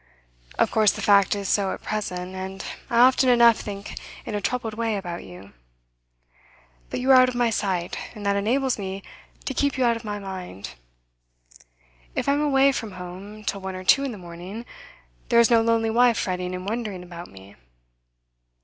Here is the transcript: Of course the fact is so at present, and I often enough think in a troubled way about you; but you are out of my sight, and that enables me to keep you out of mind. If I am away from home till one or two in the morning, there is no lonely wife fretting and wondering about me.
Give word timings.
Of 0.57 0.71
course 0.71 0.91
the 0.91 0.99
fact 1.03 1.35
is 1.35 1.47
so 1.47 1.73
at 1.73 1.83
present, 1.83 2.33
and 2.35 2.65
I 2.89 3.01
often 3.01 3.29
enough 3.29 3.57
think 3.59 3.99
in 4.25 4.33
a 4.33 4.41
troubled 4.41 4.73
way 4.73 4.95
about 4.97 5.23
you; 5.23 5.53
but 6.89 6.99
you 6.99 7.11
are 7.11 7.21
out 7.21 7.29
of 7.29 7.35
my 7.35 7.51
sight, 7.51 7.99
and 8.15 8.25
that 8.25 8.35
enables 8.35 8.79
me 8.79 9.03
to 9.45 9.53
keep 9.53 9.77
you 9.77 9.85
out 9.85 9.95
of 9.95 10.03
mind. 10.03 10.71
If 12.15 12.27
I 12.27 12.33
am 12.33 12.41
away 12.41 12.71
from 12.71 12.93
home 12.93 13.43
till 13.43 13.61
one 13.61 13.75
or 13.75 13.83
two 13.83 14.03
in 14.03 14.11
the 14.11 14.17
morning, 14.17 14.65
there 15.29 15.39
is 15.39 15.51
no 15.51 15.61
lonely 15.61 15.91
wife 15.91 16.17
fretting 16.17 16.55
and 16.55 16.67
wondering 16.67 17.03
about 17.03 17.27
me. 17.27 17.55